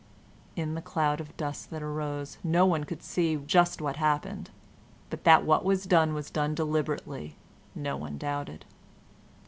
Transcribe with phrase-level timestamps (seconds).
[0.55, 4.49] In the cloud of dust that arose no one could see just what happened,
[5.11, 7.35] but that what was done was done deliberately
[7.75, 8.65] no one doubted.